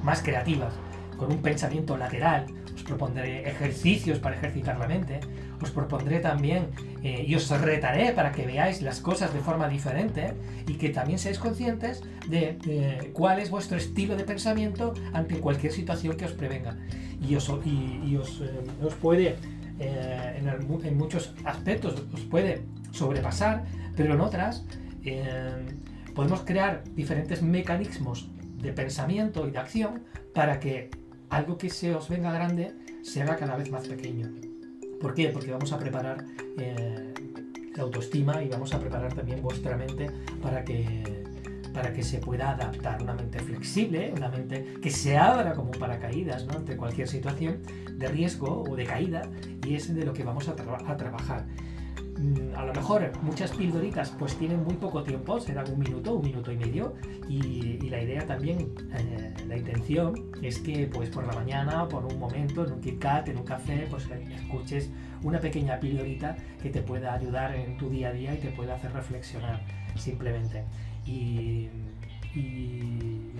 más 0.02 0.24
creativas, 0.24 0.74
con 1.18 1.32
un 1.32 1.42
pensamiento 1.42 1.98
lateral. 1.98 2.46
Os 2.76 2.84
propondré 2.84 3.50
ejercicios 3.50 4.20
para 4.20 4.36
ejercitar 4.36 4.78
la 4.78 4.88
mente. 4.88 5.20
Os 5.62 5.72
propondré 5.72 6.20
también 6.20 6.68
eh, 7.04 7.26
y 7.28 7.36
os 7.36 7.50
retaré 7.50 8.12
para 8.12 8.32
que 8.32 8.46
veáis 8.46 8.82
las 8.82 9.00
cosas 9.00 9.34
de 9.34 9.40
forma 9.40 9.68
diferente 9.68 10.34
y 10.68 10.74
que 10.74 10.90
también 10.90 11.18
seáis 11.20 11.40
conscientes 11.40 12.04
de 12.28 13.12
cuál 13.14 13.40
es 13.40 13.50
vuestro 13.50 13.78
estilo 13.78 14.16
de 14.16 14.24
pensamiento 14.24 14.94
ante 15.14 15.40
cualquier 15.40 15.72
situación 15.72 16.18
que 16.18 16.26
os 16.26 16.34
prevenga. 16.34 16.78
Y 17.22 17.36
os, 17.36 17.50
y, 17.66 18.16
os, 18.18 18.42
os 18.84 18.94
puede 18.96 19.38
eh, 19.80 20.42
en, 20.84 20.98
muchos 20.98 21.34
aspectos 21.44 22.04
os 22.14 22.22
puede 22.22 22.64
sobrepasar, 22.92 23.66
pero 23.96 24.14
en 24.14 24.22
otras 24.22 24.66
eh, 25.04 25.66
podemos 26.14 26.42
crear 26.42 26.84
diferentes 26.96 27.42
mecanismos 27.42 28.30
de 28.62 28.72
pensamiento 28.72 29.48
y 29.48 29.52
de 29.52 29.58
acción 29.58 30.04
para 30.34 30.60
que 30.60 30.90
algo 31.30 31.58
que 31.58 31.70
se 31.70 31.94
os 31.94 32.10
venga 32.10 32.32
grande 32.32 32.74
se 33.02 33.22
haga 33.22 33.36
cada 33.36 33.56
vez 33.56 33.72
más 33.72 33.88
pequeño. 33.88 34.30
¿Por 35.00 35.14
qué? 35.14 35.30
Porque 35.30 35.52
vamos 35.52 35.72
a 35.72 35.80
preparar 35.80 36.26
eh, 36.58 37.14
la 37.76 37.84
autoestima 37.84 38.42
y 38.44 38.48
vamos 38.48 38.74
a 38.74 38.80
preparar 38.80 39.14
también 39.14 39.42
vuestra 39.42 39.78
mente 39.78 40.10
para 40.42 40.64
que 40.64 41.26
para 41.76 41.92
que 41.92 42.04
se 42.04 42.20
pueda 42.20 42.52
adaptar, 42.52 43.04
una 43.04 43.14
mente 43.14 43.38
flexible, 43.40 44.14
una 44.16 44.30
mente 44.30 44.76
que 44.82 44.90
se 44.90 45.18
abra 45.18 45.54
como 45.54 45.72
paracaídas 45.72 46.46
¿no? 46.46 46.54
ante 46.54 46.78
cualquier 46.78 47.10
situación 47.10 47.62
de 47.92 48.08
riesgo 48.08 48.64
o 48.64 48.76
de 48.78 48.86
caída 48.86 49.24
y 49.68 49.76
es 49.76 49.94
de 49.94 50.06
lo 50.06 50.14
que 50.14 50.24
vamos 50.24 50.48
a, 50.48 50.56
trabajar. 50.56 51.46
Mm, 52.18 52.56
a 52.56 52.64
lo 52.64 52.74
mejor 52.74 53.12
muchas 53.24 53.52
pildoritas 53.52 54.10
pues 54.18 54.36
tienen 54.38 54.64
muy 54.64 54.76
poco 54.76 55.04
tiempo, 55.04 55.40
serán 55.40 55.70
un 55.70 55.80
minuto, 55.80 56.16
un 56.16 56.24
minuto 56.24 56.52
y 56.52 56.58
medio 56.58 56.94
y, 57.28 57.90
la 57.90 58.02
idea 58.02 58.26
también, 58.26 58.74
eh, 58.94 59.34
la 59.48 59.58
intención 59.58 60.32
es 60.42 60.60
que 60.60 60.88
pues 60.88 61.10
por 61.10 61.26
la 61.28 61.34
mañana, 61.34 61.88
por 61.88 62.06
un 62.06 62.18
momento, 62.18 62.66
en 62.66 62.74
un 62.74 62.82
KitKat, 62.82 63.30
en 63.30 63.38
un 63.38 63.44
café, 63.44 63.88
pues 63.90 64.08
escuches 64.10 64.90
una 65.24 65.40
pequeña 65.40 65.80
pildorita 65.80 66.36
que 66.62 66.70
te 66.70 66.82
pueda 66.82 67.14
ayudar 67.14 67.56
en 67.56 67.78
tu 67.78 67.90
día 67.90 68.10
a 68.10 68.12
día 68.12 68.34
y 68.34 68.38
te 68.38 68.50
pueda 68.50 68.76
hacer 68.76 68.92
reflexionar 68.94 69.62
simplemente. 69.96 70.64
Y, 71.06 71.70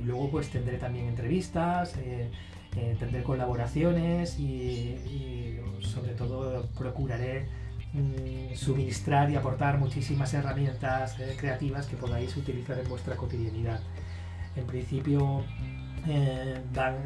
luego 0.06 0.30
pues 0.30 0.50
tendré 0.50 0.78
también 0.78 1.08
entrevistas, 1.08 1.98
eh, 1.98 2.30
eh, 2.78 2.96
tendré 3.00 3.24
colaboraciones 3.24 4.40
y, 4.40 5.60
sobre 5.82 6.14
todo 6.14 6.68
procuraré 6.78 7.48
mm, 7.96 8.56
suministrar 8.56 9.30
y 9.32 9.36
aportar 9.36 9.80
muchísimas 9.80 10.34
herramientas 10.34 11.20
eh, 11.20 11.36
creativas 11.38 11.88
que 11.88 11.96
podáis 11.96 12.36
utilizar 12.38 12.78
en 12.78 12.88
vuestra 12.88 13.16
cotidianidad. 13.16 13.80
En 14.56 14.66
principio 14.66 15.44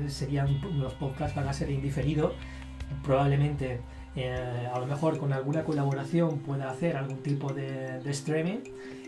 serían, 0.08 0.60
los 0.78 0.94
podcasts 0.94 1.36
van 1.36 1.48
a 1.48 1.54
ser 1.54 1.70
indiferidos, 1.72 2.34
probablemente 3.02 3.80
a 4.74 4.78
lo 4.78 4.86
mejor 4.86 5.18
con 5.18 5.32
alguna 5.32 5.64
colaboración 5.64 6.40
pueda 6.40 6.70
hacer 6.70 6.98
algún 6.98 7.24
tipo 7.24 7.54
de 7.54 8.02
streaming 8.06 8.60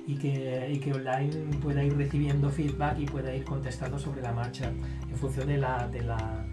y 0.08 0.80
que, 0.80 0.92
online 0.94 1.58
pueda 1.62 1.84
ir 1.84 1.96
recibiendo 1.96 2.50
feedback 2.50 3.00
y 3.00 3.06
pueda 3.06 3.34
ir 3.34 3.44
contestando 3.44 4.00
sobre 4.00 4.22
la 4.22 4.32
marcha 4.32 4.66
en 4.66 5.16
función 5.16 5.48
de 5.48 5.54
de 5.54 6.02
la, 6.02 6.46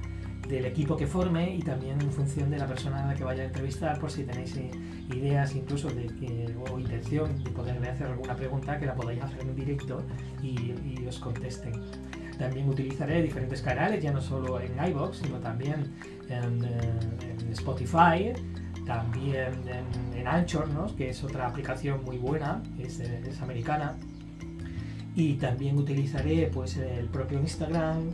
del 0.49 0.65
equipo 0.65 0.97
que 0.97 1.07
forme 1.07 1.55
y 1.55 1.61
también 1.61 2.01
en 2.01 2.11
función 2.11 2.51
de 2.51 2.59
la 2.59 2.67
persona 2.67 3.05
a 3.05 3.07
la 3.09 3.15
que 3.15 3.25
vaya 3.25 3.43
a 3.43 3.47
entrevistar, 3.47 3.99
por 3.99 4.11
si 4.11 4.25
tenéis 4.25 4.57
eh, 4.57 4.71
ideas 5.15 5.55
incluso 5.55 5.89
de 5.91 6.07
que, 6.07 6.55
o 6.71 6.79
intención 6.79 7.43
de 7.45 7.51
poderle 7.51 7.89
hacer 7.89 8.07
alguna 8.07 8.35
pregunta, 8.35 8.79
que 8.79 8.87
la 8.87 8.95
podáis 8.95 9.23
hacer 9.23 9.43
en 9.43 9.55
directo 9.55 10.03
y, 10.43 10.75
y 10.85 11.07
os 11.07 11.19
contesten. 11.19 11.73
También 12.39 12.69
utilizaré 12.69 13.21
diferentes 13.21 13.61
canales, 13.61 14.03
ya 14.03 14.13
no 14.13 14.21
solo 14.21 14.61
en 14.61 14.73
iBox, 14.91 15.19
sino 15.19 15.39
también 15.39 15.93
en, 16.29 16.65
eh, 16.65 17.37
en 17.41 17.53
Spotify, 17.53 18.33
también 18.87 19.53
en, 20.15 20.27
Anchor, 20.27 20.69
que 20.97 21.11
es 21.11 21.25
otra 21.25 21.47
aplicación 21.47 22.05
muy 22.05 22.19
buena, 22.19 22.63
es, 22.79 23.01
es 23.01 23.41
americana. 23.43 23.97
Y 25.15 25.35
también 25.35 25.77
utilizaré 25.79 26.49
pues, 26.53 26.77
el 26.77 27.09
propio 27.09 27.41
Instagram, 27.41 28.11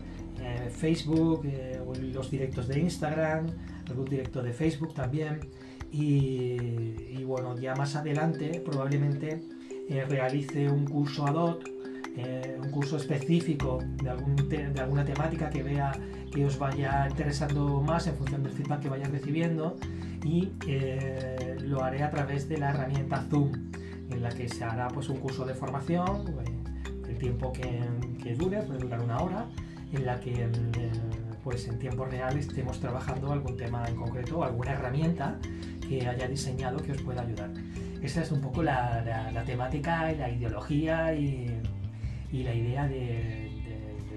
eh, 0.55 0.71
Facebook, 0.71 1.43
eh, 1.45 1.81
los 2.13 2.31
directos 2.31 2.69
de 2.69 2.81
Instagram, 2.81 3.47
algún 3.89 4.05
directo 4.05 4.43
de 4.43 4.53
Facebook 4.53 4.95
también. 4.95 5.41
Y, 5.91 7.23
bueno, 7.25 7.57
ya 7.57 7.75
más 7.77 7.95
adelante 7.95 8.61
probablemente 8.65 9.41
eh, 9.89 10.05
realice 10.09 10.69
un 10.69 10.85
curso 10.87 11.27
ad 11.27 11.35
hoc, 11.37 11.65
un 12.63 12.71
curso 12.71 12.97
específico 12.97 13.79
de, 14.03 14.11
algún 14.11 14.37
de 14.37 14.81
alguna 14.81 15.05
temática 15.05 15.51
que 15.51 15.63
vea 15.63 15.93
que 16.33 16.45
os 16.45 16.59
vaya 16.59 17.07
interesando 17.09 17.81
más 17.81 18.07
en 18.07 18.17
función 18.17 18.43
del 18.43 18.53
feedback 18.53 18.83
que 18.83 18.89
vaya 18.89 19.09
recibiendo 19.09 19.77
y 20.25 20.51
lo 21.65 21.83
haré 21.83 22.03
a 22.03 22.11
través 22.11 22.49
de 22.49 22.59
la 22.59 22.71
herramienta 22.71 23.25
Zoom, 23.31 23.53
en 24.11 24.23
la 24.23 24.31
que 24.31 24.49
se 24.49 24.65
hará 24.65 24.89
pues, 24.89 25.09
un 25.09 25.19
curso 25.19 25.45
de 25.45 25.55
formación, 25.55 26.25
eh, 26.47 27.09
el 27.09 27.19
tiempo 27.19 27.53
que, 27.53 27.81
que, 28.23 28.35
dure, 28.35 28.63
puede 28.63 28.79
durar 28.79 29.01
una 29.01 29.19
hora, 29.19 29.47
en 29.93 30.07
la 30.07 30.19
que 30.21 30.45
eh, 30.45 30.51
pues, 31.43 31.69
en 31.69 31.79
tiempo 31.79 32.05
real 32.05 32.37
estemos 32.39 32.81
trabajando 32.81 33.33
algún 33.33 33.57
tema 33.57 33.87
en 33.87 33.97
concreto, 33.97 34.43
alguna 34.43 34.73
herramienta 34.73 35.39
que 35.89 36.07
haya 36.07 36.27
diseñado 36.27 36.79
que 36.79 36.93
os 36.93 37.03
pueda 37.03 37.23
ayudar. 37.23 37.51
Esa 38.03 38.23
es 38.23 38.33
un 38.33 38.41
poco 38.41 38.63
la, 38.63 39.31
la, 39.33 39.45
temática 39.45 40.13
y 40.13 40.17
la 40.17 40.31
ideología 40.31 41.15
y, 41.15 41.61
y 42.33 42.43
la 42.43 42.55
idea 42.55 42.87
de, 42.87 43.51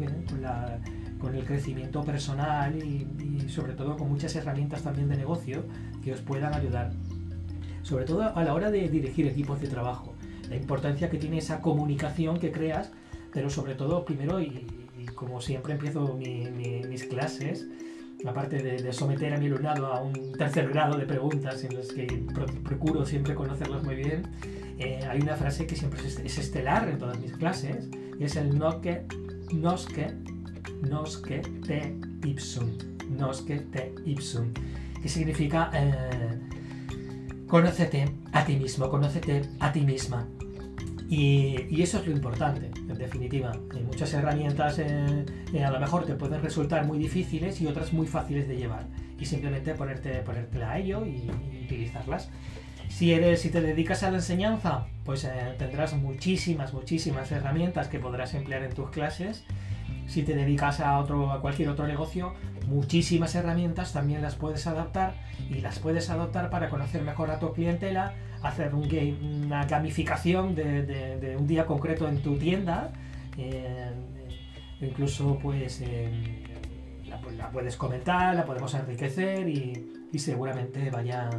con, 1.19 1.35
el 1.35 1.45
crecimiento 1.45 2.03
personal 2.03 2.77
y 2.77 3.49
sobre 3.49 3.75
todo 3.75 3.97
con 3.97 4.09
muchas 4.09 4.35
herramientas 4.37 4.83
también 4.83 5.09
de 5.09 5.17
negocio 5.17 5.65
que 6.03 6.13
os 6.13 6.21
puedan 6.21 6.55
ayudar 6.55 6.93
sobre 7.85 8.07
todo 8.07 8.35
a 8.35 8.43
la 8.43 8.55
hora 8.55 8.71
de 8.71 8.89
dirigir 8.89 9.27
equipos 9.27 9.61
de 9.61 9.69
trabajo. 9.69 10.15
La 10.49 10.57
importancia 10.57 11.11
que 11.11 11.19
tiene 11.19 11.39
esa 11.39 11.61
comunicación 11.61 12.39
que 12.39 12.51
creas, 12.51 12.91
pero 13.35 13.51
sobre 13.51 13.75
todo, 13.75 14.05
primero, 14.05 14.41
y, 14.41 14.67
como 15.15 15.41
siempre 15.41 15.75
empiezo 15.75 16.17
mis 16.17 17.05
clases, 17.05 17.67
aparte 18.25 18.63
de, 18.63 18.93
someter 18.93 19.35
a 19.35 19.39
mi 19.39 19.47
alumnado 19.47 19.87
a 19.87 20.01
un 20.01 20.33
tercer 20.33 20.69
grado 20.69 20.97
de 20.97 21.05
preguntas 21.05 21.63
en 21.65 21.77
las 21.77 21.89
que 21.89 22.07
procuro 22.65 23.05
siempre 23.05 23.35
conocerlos 23.35 23.83
muy 23.83 23.97
bien, 23.97 24.23
eh, 24.79 25.01
hay 25.09 25.21
una 25.21 25.37
frase 25.37 25.67
que 25.67 25.77
siempre 25.77 26.01
es, 26.07 26.39
estelar 26.39 26.89
en 26.89 26.99
todas 26.99 27.19
mis 27.21 27.33
clases, 27.37 27.91
y 28.19 28.25
es 28.25 28.37
el 28.37 28.57
nosque, 28.59 29.05
nosque, 29.53 30.07
nosque 30.89 31.43
te 31.67 31.95
ipsum, 32.27 32.71
nosque 33.11 33.59
te 33.59 33.95
ipsum, 34.07 34.53
que 35.03 35.09
significa 35.09 35.71
eh, 35.75 36.39
Conócete 37.55 38.11
a 38.33 38.45
ti 38.45 38.57
mismo, 38.57 38.89
conócete 38.89 39.43
a 39.61 39.71
ti 39.71 39.83
misma. 39.83 40.27
Y, 41.17 41.81
eso 41.81 41.99
es 41.99 42.07
lo 42.09 42.13
importante, 42.13 42.71
en 42.77 42.99
definitiva. 42.99 43.53
Hay 43.73 43.83
muchas 43.85 44.13
herramientas 44.15 44.81
eh, 44.81 45.65
a 45.65 45.71
lo 45.71 45.79
mejor 45.79 46.07
te 46.07 46.15
pueden 46.15 46.43
resultar 46.43 46.85
muy 46.87 46.99
difíciles 46.99 47.61
y 47.61 47.69
otras 47.69 47.93
muy 47.93 48.09
fáciles 48.09 48.49
de 48.49 48.57
llevar. 48.57 48.87
Y 49.21 49.25
simplemente 49.25 49.75
ponerte, 49.75 50.11
ponerte 50.23 50.65
a 50.65 50.77
ello 50.77 51.07
y, 51.07 51.31
utilizarlas. 51.67 52.31
Si, 52.89 53.13
eres, 53.13 53.43
si 53.43 53.51
te 53.51 53.61
dedicas 53.61 54.03
a 54.03 54.11
la 54.11 54.17
enseñanza, 54.17 54.89
pues 55.05 55.29
tendrás 55.57 55.95
muchísimas, 55.95 56.75
muchísimas 56.75 57.31
herramientas 57.31 57.87
que 57.87 58.01
podrás 58.01 58.35
emplear 58.35 58.65
en 58.65 58.75
tus 58.75 58.91
clases 58.91 59.45
si 60.07 60.23
te 60.23 60.35
dedicas 60.35 60.81
a, 60.81 60.99
otro, 60.99 61.33
a 61.33 61.41
cualquier 61.41 61.69
otro 61.69 61.87
negocio, 61.87 62.35
muchísimas 62.67 63.35
herramientas 63.35 63.93
también 63.93 64.23
las 64.23 64.35
puedes 64.35 64.67
adaptar 64.67 65.15
y 65.51 65.61
las 65.61 65.79
puedes 65.79 66.11
adoptar 66.11 66.51
para 66.51 66.71
conocer 66.71 67.03
mejor 67.03 67.31
a 67.31 67.39
tu 67.39 67.53
clientela, 67.53 68.15
hacer 68.43 68.75
una 68.75 69.65
gamificación 69.67 70.55
de, 70.55 71.37
un 71.39 71.47
día 71.47 71.67
concreto 71.67 72.09
en 72.09 72.23
tu 72.23 72.37
tienda, 72.37 72.93
eh, 73.39 73.91
incluso 74.81 75.39
pues 75.43 75.83
la, 77.37 77.51
puedes 77.51 77.77
comentar, 77.77 78.35
la 78.35 78.45
podemos 78.45 78.75
enriquecer 78.75 79.49
y, 79.49 80.09
y 80.13 80.19
seguramente 80.19 80.91
vaya 80.91 81.31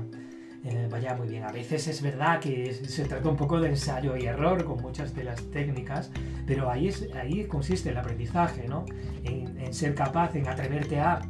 vaya 0.90 1.16
muy 1.16 1.28
bien. 1.28 1.44
A 1.44 1.52
veces 1.52 1.88
es 1.88 2.02
verdad 2.02 2.40
que 2.40 2.74
se 2.74 3.06
trata 3.06 3.30
un 3.30 3.38
poco 3.38 3.60
de 3.60 3.70
ensayo 3.70 4.16
y 4.18 4.26
error 4.26 4.64
con 4.64 4.82
muchas 4.82 5.14
de 5.14 5.24
las 5.24 5.42
técnicas, 5.52 6.12
pero 6.46 6.70
ahí, 6.70 6.88
es, 6.88 7.08
ahí 7.16 7.46
consiste 7.46 7.90
el 7.90 7.98
aprendizaje, 7.98 8.68
¿no? 8.68 8.86
En, 9.24 9.74
ser 9.74 9.96
capaz, 9.96 10.36
en 10.36 10.48
atreverte 10.48 11.00
a 11.00 11.22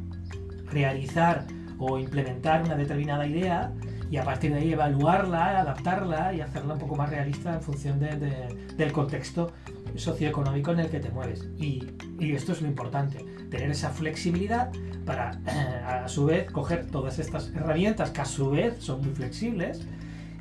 realizar 0.70 1.46
o 1.78 1.98
implementar 1.98 2.62
una 2.62 2.76
determinada 2.76 3.26
idea 3.26 3.72
y 4.10 4.18
a 4.18 4.24
partir 4.24 4.52
de 4.52 4.60
ahí 4.60 4.72
evaluarla, 4.72 5.60
adaptarla 5.60 6.32
y 6.32 6.40
hacerla 6.40 6.74
un 6.74 6.78
poco 6.78 6.96
más 6.96 7.10
realista 7.10 7.54
en 7.54 7.62
función 7.62 7.98
del 7.98 8.92
contexto 8.92 9.52
socioeconómico 9.98 10.72
en 10.72 10.80
el 10.80 10.90
que 10.90 11.00
te 11.00 11.10
mueves. 11.10 11.46
Y, 11.58 11.86
esto 12.20 12.52
es 12.52 12.62
lo 12.62 12.68
importante, 12.68 13.18
tener 13.50 13.70
esa 13.70 13.90
flexibilidad 13.90 14.70
para 15.04 15.30
a 16.04 16.08
su 16.08 16.26
vez 16.26 16.50
coger 16.50 16.86
todas 16.86 17.18
estas 17.18 17.50
herramientas 17.54 18.10
que 18.10 18.20
a 18.20 18.24
su 18.24 18.50
vez 18.50 18.76
son 18.78 19.02
muy 19.02 19.14
flexibles 19.14 19.86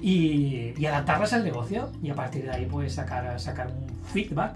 y, 0.02 0.86
adaptarlas 0.86 1.34
al 1.34 1.44
negocio 1.44 1.92
y 2.02 2.10
a 2.10 2.16
partir 2.16 2.44
de 2.44 2.52
ahí 2.52 2.66
pues 2.66 2.94
sacar, 2.94 3.40
sacar 3.40 3.68
un 3.68 3.88
feedback 4.06 4.56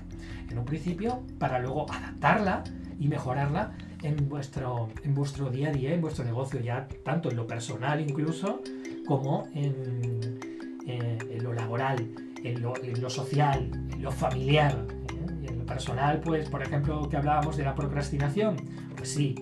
en 0.49 0.57
un 0.57 0.65
principio 0.65 1.23
para 1.37 1.59
luego 1.59 1.91
adaptarla 1.91 2.63
y 2.99 3.07
mejorarla 3.07 3.71
en 4.03 4.29
vuestro, 4.29 4.89
en 5.03 5.13
vuestro 5.13 5.49
día 5.49 5.69
a 5.69 5.71
día, 5.71 5.93
en 5.93 6.01
vuestro 6.01 6.23
negocio, 6.23 6.59
ya 6.59 6.87
tanto 7.03 7.29
en 7.29 7.35
lo 7.35 7.47
personal 7.47 7.99
incluso 7.99 8.61
como 9.07 9.47
en, 9.53 10.39
eh, 10.87 11.39
lo 11.41 11.53
laboral, 11.53 12.07
en 12.43 12.61
lo, 12.61 13.09
social, 13.09 13.69
familiar. 14.11 14.85
¿eh? 15.13 15.43
Y 15.43 15.47
en 15.47 15.59
lo 15.59 15.65
personal, 15.65 16.19
pues 16.19 16.49
por 16.49 16.63
ejemplo 16.63 17.07
que 17.09 17.17
hablábamos 17.17 17.57
de 17.57 17.63
la 17.63 17.75
procrastinación, 17.75 18.55
pues 18.95 19.11
sí, 19.11 19.35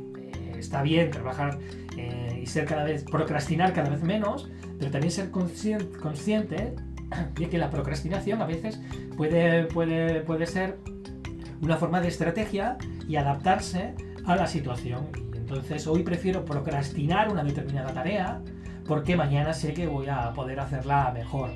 está 0.58 0.82
bien 0.82 1.12
trabajar 1.12 1.60
eh, 1.98 2.40
y 2.42 2.46
ser 2.46 2.66
cada 2.66 2.84
vez, 2.84 3.04
procrastinar 3.04 3.74
cada 3.74 3.90
vez 3.90 4.04
menos, 4.04 4.50
pero 4.80 4.92
también 4.92 5.12
ser 5.12 5.32
consciente, 5.32 6.76
de 7.36 7.50
que 7.50 7.58
la 7.58 7.70
procrastinación 7.70 8.42
a 8.42 8.46
veces 8.46 8.82
puede, 9.16 9.64
puede, 9.66 10.22
puede 10.22 10.46
ser 10.46 10.78
una 11.62 11.78
forma 11.78 12.02
de 12.02 12.10
estrategia 12.10 12.78
y 13.08 13.16
adaptarse 13.16 13.96
a 14.26 14.36
la 14.36 14.46
situación. 14.46 15.08
Y 15.34 15.38
entonces 15.38 15.88
hoy 15.88 16.04
prefiero 16.04 16.44
procrastinar 16.44 17.32
una 17.32 17.44
determinada 17.44 17.94
tarea 17.94 18.42
porque 18.86 19.16
mañana 19.16 19.54
sé 19.54 19.74
que 19.74 19.88
voy 19.88 20.10
a 20.10 20.34
poder 20.34 20.60
hacerla 20.60 21.12
mejor. 21.14 21.52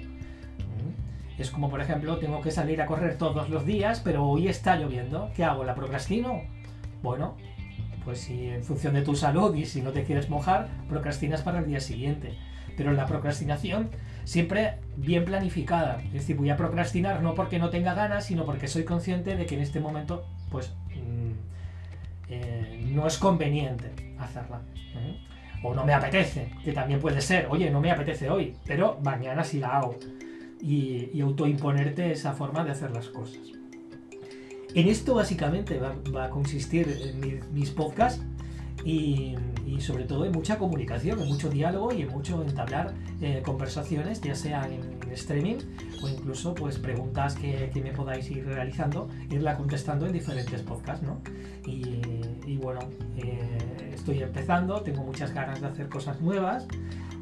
Es 1.42 1.50
como, 1.50 1.72
por 1.72 1.82
ejemplo, 1.82 2.18
tengo 2.20 2.40
que 2.40 2.52
salir 2.52 2.84
a 2.84 2.86
correr 2.86 3.18
todos 3.18 3.50
los 3.50 3.66
días, 3.66 4.00
pero 4.00 4.26
hoy 4.26 4.48
está 4.48 4.76
lloviendo. 4.76 5.32
¿Qué 5.36 5.44
hago? 5.44 5.64
¿La 5.64 5.74
procrastino? 5.74 6.44
Bueno, 7.02 7.36
pues 8.06 8.20
si 8.20 8.50
en 8.50 8.64
función 8.64 8.94
de 8.94 9.02
tu 9.02 9.16
salud 9.16 9.56
y 9.56 9.66
si 9.66 9.82
no 9.82 9.92
te 9.92 10.04
quieres 10.04 10.30
mojar, 10.30 10.68
procrastinas 10.88 11.42
para 11.42 11.58
el 11.58 11.66
día 11.66 11.80
siguiente. 11.80 12.36
Pero 12.78 12.94
la 12.94 13.08
procrastinación 13.08 13.90
siempre 14.24 14.76
bien 14.98 15.26
planificada. 15.26 16.00
Es 16.06 16.14
decir, 16.14 16.36
voy 16.36 16.52
a 16.52 16.58
procrastinar 16.58 17.24
no 17.24 17.34
porque 17.34 17.58
no 17.58 17.72
tenga 17.72 17.96
ganas, 17.96 18.26
sino 18.26 18.46
porque 18.46 18.68
soy 18.68 18.84
consciente 18.84 19.36
de 19.36 19.48
que 19.48 19.56
en 19.56 19.62
este 19.62 19.80
momento, 19.80 20.24
pues, 20.52 20.72
mm, 20.90 21.32
eh, 22.30 22.86
no 22.94 23.08
es 23.08 23.18
conveniente 23.18 24.16
hacerla. 24.20 24.62
¿eh? 24.96 25.18
O 25.64 25.74
no 25.74 25.86
me 25.86 25.94
apetece, 25.96 26.52
que 26.64 26.72
también 26.72 27.00
puede 27.00 27.20
ser. 27.20 27.48
Oye, 27.50 27.72
no 27.72 27.82
me 27.82 27.90
apetece 27.90 28.30
hoy, 28.30 28.56
pero 28.64 29.00
mañana 29.02 29.44
sí 29.44 29.60
la 29.60 29.80
hago. 29.80 29.98
Y, 30.62 31.20
autoimponerte 31.22 32.12
esa 32.12 32.34
forma 32.34 32.64
de 32.64 32.72
hacer 32.72 32.92
las 32.92 33.08
cosas. 33.10 33.42
En 34.74 34.88
esto 34.88 35.16
básicamente 35.16 35.80
va, 35.80 36.26
a 36.26 36.30
consistir 36.30 36.88
mis, 37.52 37.72
podcasts 37.72 38.24
y, 38.86 39.36
sobre 39.80 40.04
todo 40.04 40.26
en 40.26 40.32
mucha 40.32 40.58
comunicación, 40.58 41.20
en 41.20 41.28
mucho 41.28 41.50
diálogo 41.50 41.92
y 41.92 42.04
en 42.04 42.10
mucho 42.10 42.42
entablar 42.44 42.94
eh, 43.20 43.42
conversaciones, 43.44 44.22
ya 44.22 44.36
sea 44.36 44.68
en, 44.68 45.02
streaming 45.12 45.58
o 46.02 46.08
incluso 46.08 46.56
pues 46.56 46.78
preguntas 46.78 47.36
que, 47.36 47.70
me 47.84 47.92
podáis 47.92 48.32
ir 48.32 48.46
realizando, 48.46 49.10
irla 49.30 49.58
contestando 49.58 50.06
en 50.06 50.14
diferentes 50.14 50.62
podcasts, 50.62 51.06
¿no? 51.06 51.22
Y, 51.66 52.58
bueno, 52.58 52.80
eh, 53.18 53.92
estoy 53.94 54.22
empezando, 54.22 54.82
tengo 54.82 55.04
muchas 55.04 55.34
ganas 55.34 55.60
de 55.60 55.68
hacer 55.68 55.90
cosas 55.90 56.22
nuevas 56.22 56.66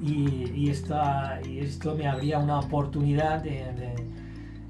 y, 0.02 0.70
esto 0.70 1.96
me 1.96 2.08
abría 2.08 2.40
una 2.40 2.60
oportunidad 2.60 3.42
de, 3.44 3.96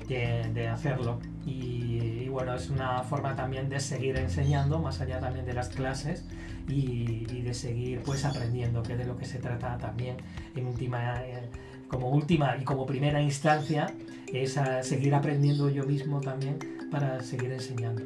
de 0.07 0.67
hacerlo. 0.67 1.19
Y, 1.45 2.27
bueno, 2.29 2.55
es 2.55 2.69
una 2.69 3.01
forma 3.03 3.35
también 3.35 3.69
de 3.69 3.79
seguir 3.79 4.17
enseñando, 4.17 4.79
más 4.79 5.01
allá 5.01 5.19
también 5.19 5.45
de 5.45 5.53
las 5.53 5.69
clases, 5.69 6.23
y, 6.67 7.41
de 7.41 7.53
seguir 7.53 8.01
pues 8.03 8.25
aprendiendo, 8.25 8.83
que 8.83 8.95
de 8.95 9.05
lo 9.05 9.17
que 9.17 9.25
se 9.25 9.39
trata 9.39 9.77
también 9.77 10.17
en 10.55 10.67
última, 10.67 11.23
eh, 11.23 11.49
como 11.87 12.09
última 12.09 12.57
y 12.57 12.63
como 12.63 12.85
primera 12.85 13.21
instancia, 13.21 13.93
es 14.31 14.59
seguir 14.81 15.15
aprendiendo 15.15 15.69
yo 15.69 15.85
mismo 15.85 16.21
también 16.21 16.59
para 16.91 17.21
seguir 17.23 17.51
enseñando. 17.51 18.03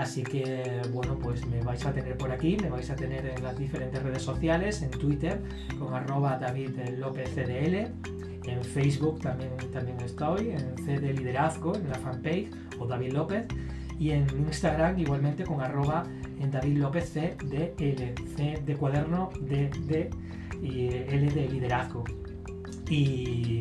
Así 0.00 0.22
que 0.22 0.80
bueno, 0.94 1.18
pues 1.18 1.46
me 1.46 1.62
vais 1.62 1.84
a 1.84 1.92
tener 1.92 2.16
por 2.16 2.32
aquí, 2.32 2.56
me 2.62 2.70
vais 2.70 2.88
a 2.88 2.96
tener 2.96 3.26
en 3.26 3.42
las 3.42 3.58
diferentes 3.58 4.02
redes 4.02 4.22
sociales, 4.22 4.80
en 4.80 4.90
Twitter 4.90 5.42
con 5.78 5.92
arroba 5.92 6.38
David 6.38 6.70
López 6.96 7.28
CDL, 7.34 7.92
en 8.48 8.64
Facebook 8.64 9.20
también, 9.20 9.50
también 9.70 10.00
estoy, 10.00 10.52
en 10.52 10.74
C 10.86 10.98
de 10.98 11.12
Liderazgo, 11.12 11.76
en 11.76 11.90
la 11.90 11.96
fanpage, 11.96 12.48
o 12.78 12.86
David 12.86 13.12
López. 13.12 13.46
Y 13.98 14.12
en 14.12 14.26
Instagram 14.38 14.98
igualmente 14.98 15.44
con 15.44 15.60
arroba 15.60 16.04
en 16.40 16.50
David 16.50 16.78
López 16.78 17.10
C 17.10 17.36
de 17.44 17.74
L, 17.78 18.14
C 18.36 18.62
de 18.64 18.74
cuaderno, 18.76 19.28
D 19.42 19.70
de 19.84 20.08
y 20.62 20.86
L 20.86 21.28
de 21.28 21.46
liderazgo. 21.46 22.04
Y, 22.88 23.60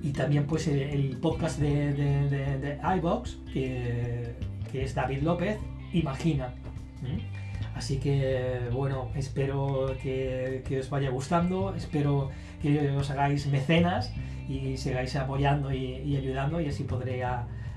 y 0.00 0.12
también 0.12 0.46
pues 0.46 0.68
el, 0.68 1.16
podcast 1.20 1.58
de, 1.58 1.92
de, 1.92 2.58
de, 2.58 2.78
iVox, 2.98 3.38
que, 3.52 4.36
que, 4.74 4.82
es 4.82 4.94
David 4.94 5.22
López, 5.22 5.58
Imagina. 5.92 6.52
Así 7.76 7.98
que 7.98 8.60
bueno, 8.72 9.10
espero 9.14 9.94
que, 10.02 10.78
os 10.80 10.90
vaya 10.90 11.10
gustando, 11.10 11.74
espero 11.74 12.30
que 12.60 12.90
os 12.90 13.10
hagáis 13.10 13.46
mecenas 13.46 14.12
y 14.48 14.76
sigáis 14.76 15.14
apoyando 15.16 15.72
y, 15.72 16.16
ayudando 16.16 16.60
y 16.60 16.68
así 16.68 16.82
podré 16.84 17.22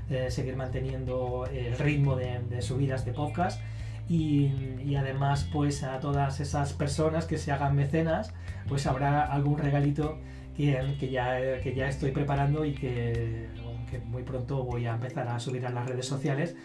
eh, 0.09 0.31
seguir 0.31 0.55
manteniendo 0.55 1.45
el 1.51 1.77
ritmo 1.77 2.15
de, 2.15 2.61
subidas 2.61 3.05
de 3.05 3.13
podcast. 3.13 3.61
Y, 4.09 4.95
además 4.95 5.47
pues 5.51 5.83
a 5.83 5.99
todas 5.99 6.39
esas 6.39 6.73
personas 6.73 7.25
que 7.25 7.37
se 7.37 7.51
hagan 7.51 7.75
mecenas 7.75 8.33
pues 8.67 8.87
habrá 8.87 9.25
algún 9.25 9.59
regalito 9.59 10.17
que, 10.55 10.95
que, 10.99 11.09
ya, 11.11 11.59
que 11.61 11.75
ya 11.75 11.87
estoy 11.87 12.11
preparando 12.11 12.65
y 12.65 12.73
que, 12.73 13.47
que, 13.91 13.99
muy 13.99 14.23
pronto 14.23 14.63
voy 14.63 14.87
a 14.87 14.93
empezar 14.93 15.27
a 15.27 15.39
subir 15.39 15.65
a 15.67 15.69
las 15.69 15.87
redes 15.87 16.07
sociales 16.07 16.55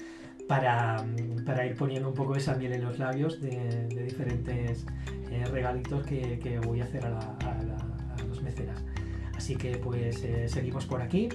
para, 0.53 1.03
para 1.47 1.65
ir 1.65 1.75
poniendo 1.75 2.11
un 2.11 2.15
poco 2.15 2.37
esa 2.37 2.55
miel 2.55 2.75
en 2.75 2.85
los 2.85 2.99
labios 2.99 3.41
de, 3.41 3.87
diferentes 3.88 4.85
eh, 5.31 5.47
regalitos 5.51 6.05
que, 6.05 6.61
voy 6.67 6.83
a 6.83 6.85
hacer 6.85 7.07
a, 7.07 7.19
a, 7.19 8.23
los 8.29 8.43
mecenas. 8.43 8.79
Así 9.35 9.57
que 9.57 9.79
pues 9.79 10.23
eh, 10.23 10.47
seguimos 10.51 10.85
por 10.85 11.01
aquí. 11.01 11.31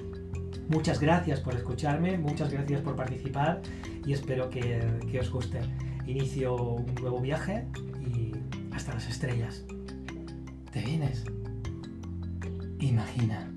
Muchas 0.69 0.99
gracias 0.99 1.39
por 1.39 1.55
escucharme, 1.55 2.19
muchas 2.19 2.51
gracias 2.51 2.81
por 2.81 2.95
participar 2.95 3.59
y 4.05 4.13
espero 4.13 4.51
que 4.51 5.17
os 5.19 5.31
guste. 5.31 5.61
Inicio 6.05 6.55
un 6.55 6.93
nuevo 7.01 7.19
viaje 7.19 7.65
y 8.05 8.33
hasta 8.71 8.93
las 8.93 9.09
estrellas. 9.09 9.65
¿Te 10.71 10.81
vienes? 10.81 11.25
Imagina. 12.79 13.51